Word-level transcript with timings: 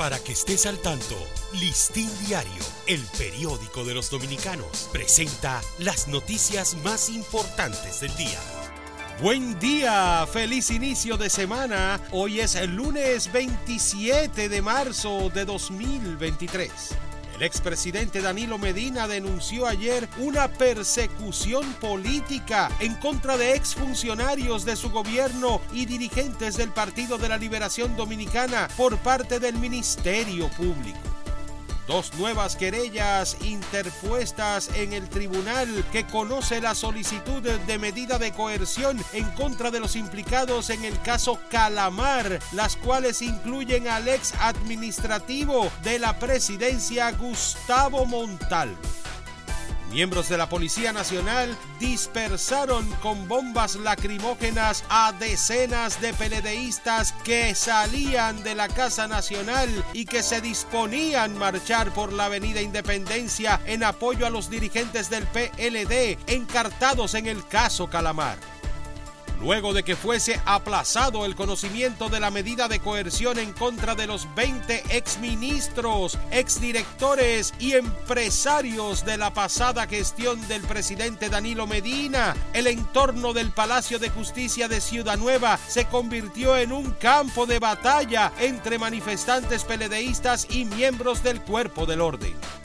Para 0.00 0.18
que 0.18 0.32
estés 0.32 0.64
al 0.64 0.78
tanto, 0.78 1.14
Listín 1.60 2.08
Diario, 2.26 2.62
el 2.86 3.02
periódico 3.18 3.84
de 3.84 3.92
los 3.92 4.08
dominicanos, 4.08 4.88
presenta 4.90 5.60
las 5.78 6.08
noticias 6.08 6.74
más 6.82 7.10
importantes 7.10 8.00
del 8.00 8.16
día. 8.16 8.40
Buen 9.20 9.58
día, 9.58 10.26
feliz 10.32 10.70
inicio 10.70 11.18
de 11.18 11.28
semana. 11.28 12.00
Hoy 12.12 12.40
es 12.40 12.54
el 12.54 12.76
lunes 12.76 13.30
27 13.30 14.48
de 14.48 14.62
marzo 14.62 15.28
de 15.34 15.44
2023. 15.44 16.70
El 17.36 17.42
expresidente 17.42 18.20
Danilo 18.20 18.58
Medina 18.58 19.08
denunció 19.08 19.66
ayer 19.66 20.08
una 20.18 20.48
persecución 20.48 21.72
política 21.74 22.70
en 22.80 22.94
contra 22.96 23.36
de 23.36 23.54
exfuncionarios 23.54 24.64
de 24.64 24.76
su 24.76 24.90
gobierno 24.90 25.60
y 25.72 25.86
dirigentes 25.86 26.56
del 26.56 26.70
Partido 26.70 27.18
de 27.18 27.28
la 27.28 27.38
Liberación 27.38 27.96
Dominicana 27.96 28.68
por 28.76 28.98
parte 28.98 29.40
del 29.40 29.56
Ministerio 29.56 30.48
Público. 30.50 31.09
Dos 31.90 32.14
nuevas 32.14 32.54
querellas 32.54 33.36
interpuestas 33.42 34.70
en 34.76 34.92
el 34.92 35.08
tribunal 35.08 35.84
que 35.90 36.06
conoce 36.06 36.60
la 36.60 36.76
solicitud 36.76 37.42
de 37.42 37.78
medida 37.80 38.16
de 38.16 38.30
coerción 38.30 38.96
en 39.12 39.28
contra 39.30 39.72
de 39.72 39.80
los 39.80 39.96
implicados 39.96 40.70
en 40.70 40.84
el 40.84 41.02
caso 41.02 41.40
Calamar, 41.50 42.38
las 42.52 42.76
cuales 42.76 43.22
incluyen 43.22 43.88
al 43.88 44.06
ex 44.06 44.34
administrativo 44.38 45.68
de 45.82 45.98
la 45.98 46.16
presidencia 46.16 47.10
Gustavo 47.10 48.06
Montalvo. 48.06 48.99
Miembros 49.90 50.28
de 50.28 50.38
la 50.38 50.48
Policía 50.48 50.92
Nacional 50.92 51.56
dispersaron 51.80 52.86
con 53.02 53.26
bombas 53.26 53.74
lacrimógenas 53.74 54.84
a 54.88 55.12
decenas 55.12 56.00
de 56.00 56.14
peledeístas 56.14 57.12
que 57.24 57.56
salían 57.56 58.42
de 58.44 58.54
la 58.54 58.68
Casa 58.68 59.08
Nacional 59.08 59.68
y 59.92 60.04
que 60.04 60.22
se 60.22 60.40
disponían 60.40 61.34
a 61.34 61.38
marchar 61.38 61.92
por 61.92 62.12
la 62.12 62.26
Avenida 62.26 62.62
Independencia 62.62 63.60
en 63.66 63.82
apoyo 63.82 64.26
a 64.26 64.30
los 64.30 64.48
dirigentes 64.48 65.10
del 65.10 65.26
PLD 65.26 66.18
encartados 66.28 67.14
en 67.14 67.26
el 67.26 67.44
caso 67.48 67.88
Calamar 67.88 68.38
luego 69.40 69.72
de 69.72 69.82
que 69.82 69.96
fuese 69.96 70.40
aplazado 70.44 71.24
el 71.24 71.34
conocimiento 71.34 72.08
de 72.08 72.20
la 72.20 72.30
medida 72.30 72.68
de 72.68 72.80
coerción 72.80 73.38
en 73.38 73.52
contra 73.52 73.94
de 73.94 74.06
los 74.06 74.32
20 74.34 74.96
exministros, 74.96 76.18
exdirectores 76.30 77.54
y 77.58 77.72
empresarios 77.72 79.04
de 79.04 79.16
la 79.16 79.32
pasada 79.32 79.86
gestión 79.86 80.46
del 80.48 80.62
presidente 80.62 81.28
Danilo 81.28 81.66
Medina. 81.66 82.36
El 82.52 82.66
entorno 82.66 83.32
del 83.32 83.50
Palacio 83.50 83.98
de 83.98 84.10
Justicia 84.10 84.68
de 84.68 84.80
Ciudad 84.80 85.18
Nueva 85.18 85.58
se 85.68 85.86
convirtió 85.86 86.56
en 86.56 86.72
un 86.72 86.90
campo 86.92 87.46
de 87.46 87.58
batalla 87.58 88.32
entre 88.38 88.78
manifestantes 88.78 89.64
peledeístas 89.64 90.46
y 90.50 90.64
miembros 90.64 91.22
del 91.22 91.40
cuerpo 91.40 91.86
del 91.86 92.00
orden 92.00 92.59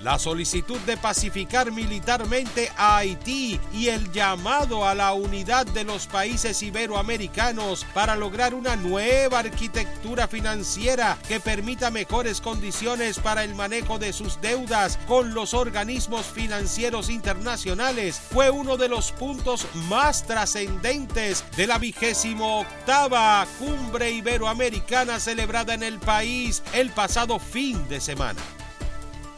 la 0.00 0.18
solicitud 0.18 0.78
de 0.80 0.96
pacificar 0.96 1.70
militarmente 1.72 2.70
a 2.76 2.98
Haití 2.98 3.60
y 3.72 3.88
el 3.88 4.10
llamado 4.12 4.86
a 4.86 4.94
la 4.94 5.12
unidad 5.12 5.66
de 5.66 5.84
los 5.84 6.06
países 6.06 6.62
iberoamericanos 6.62 7.84
para 7.92 8.16
lograr 8.16 8.54
una 8.54 8.76
nueva 8.76 9.40
arquitectura 9.40 10.26
financiera 10.26 11.18
que 11.28 11.40
permita 11.40 11.90
mejores 11.90 12.40
condiciones 12.40 13.18
para 13.18 13.44
el 13.44 13.54
manejo 13.54 13.98
de 13.98 14.12
sus 14.12 14.40
deudas 14.40 14.98
con 15.06 15.34
los 15.34 15.54
organismos 15.54 16.26
financieros 16.26 17.10
internacionales 17.10 18.20
fue 18.32 18.50
uno 18.50 18.76
de 18.76 18.88
los 18.88 19.12
puntos 19.12 19.66
más 19.88 20.26
trascendentes 20.26 21.44
de 21.56 21.66
la 21.66 21.78
vigésimo 21.78 22.60
octava 22.60 23.46
cumbre 23.58 24.10
iberoamericana 24.10 25.20
celebrada 25.20 25.74
en 25.74 25.82
el 25.82 25.98
país 25.98 26.62
el 26.72 26.90
pasado 26.90 27.38
fin 27.38 27.88
de 27.88 28.00
semana. 28.00 28.40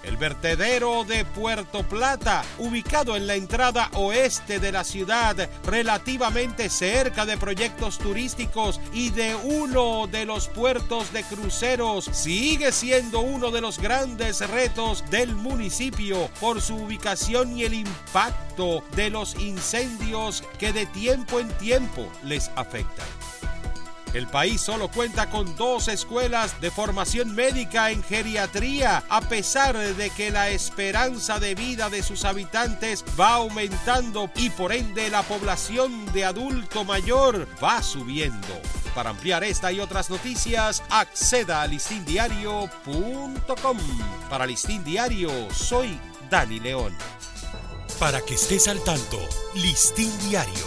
El 0.02 0.16
vertedero 0.16 1.04
de 1.04 1.24
Puerto 1.24 1.84
Plata, 1.84 2.42
ubicado 2.58 3.16
en 3.16 3.26
la 3.26 3.36
entrada 3.36 3.88
oeste 3.94 4.58
de 4.58 4.72
la 4.72 4.82
ciudad, 4.84 5.48
relativamente 5.64 6.68
cerca 6.68 7.24
de 7.24 7.36
proyectos 7.36 7.98
turísticos 7.98 8.80
y 8.92 9.10
de 9.10 9.34
uno 9.36 10.08
de 10.08 10.24
los 10.24 10.48
puertos 10.48 11.12
de 11.12 11.22
cruceros, 11.22 12.06
sigue 12.12 12.72
siendo 12.72 13.20
uno 13.20 13.50
de 13.50 13.60
los 13.60 13.78
grandes 13.78 14.48
retos 14.50 15.04
del 15.10 15.34
municipio 15.34 16.28
por 16.40 16.60
su 16.60 16.76
ubicación 16.76 17.56
y 17.56 17.64
el 17.64 17.74
impacto 17.74 18.82
de 18.96 19.10
los 19.10 19.36
incendios 19.36 20.42
que 20.58 20.72
de 20.72 20.86
tiempo 20.86 21.38
en 21.38 21.48
tiempo 21.58 22.08
les 22.24 22.50
afectan. 22.56 23.06
El 24.14 24.26
país 24.26 24.60
solo 24.60 24.88
cuenta 24.88 25.30
con 25.30 25.56
dos 25.56 25.88
escuelas 25.88 26.60
de 26.60 26.70
formación 26.70 27.34
médica 27.34 27.90
en 27.90 28.02
geriatría, 28.02 29.04
a 29.08 29.22
pesar 29.22 29.76
de 29.76 30.10
que 30.10 30.30
la 30.30 30.50
esperanza 30.50 31.38
de 31.38 31.54
vida 31.54 31.88
de 31.88 32.02
sus 32.02 32.24
habitantes 32.24 33.04
va 33.18 33.34
aumentando 33.34 34.30
y 34.36 34.50
por 34.50 34.72
ende 34.72 35.08
la 35.08 35.22
población 35.22 36.04
de 36.12 36.26
adulto 36.26 36.84
mayor 36.84 37.48
va 37.62 37.82
subiendo. 37.82 38.60
Para 38.94 39.10
ampliar 39.10 39.44
esta 39.44 39.72
y 39.72 39.80
otras 39.80 40.10
noticias, 40.10 40.82
acceda 40.90 41.62
a 41.62 41.66
listindiario.com. 41.66 43.78
Para 44.28 44.46
Listín 44.46 44.84
Diario, 44.84 45.30
soy 45.50 45.98
Dani 46.28 46.60
León. 46.60 46.94
Para 47.98 48.20
que 48.20 48.34
estés 48.34 48.68
al 48.68 48.84
tanto, 48.84 49.18
Listín 49.54 50.12
Diario, 50.28 50.66